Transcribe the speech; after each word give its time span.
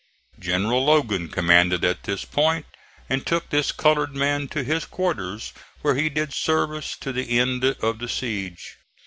General 0.39 0.83
Logan 0.83 1.27
commanded 1.29 1.85
at 1.85 2.05
this 2.05 2.25
point 2.25 2.65
and 3.07 3.23
took 3.23 3.51
this 3.51 3.71
colored 3.71 4.15
man 4.15 4.47
to 4.47 4.63
his 4.63 4.83
quarters, 4.85 5.53
where 5.83 5.93
he 5.93 6.09
did 6.09 6.33
service 6.33 6.97
to 7.01 7.11
the 7.13 7.37
end 7.37 7.63
of 7.63 7.99
the 7.99 8.09
siege. 8.09 8.77